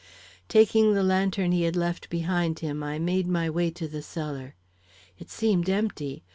Taking 0.49 0.95
the 0.95 1.03
lantern 1.03 1.51
he 1.51 1.61
had 1.61 1.75
left 1.75 2.09
behind 2.09 2.57
him, 2.57 2.81
I 2.81 2.97
made 2.97 3.27
my 3.27 3.51
way 3.51 3.69
to 3.69 3.87
the 3.87 4.01
cellar. 4.01 4.55
It 5.19 5.29
seemed 5.29 5.69
empty. 5.69 6.23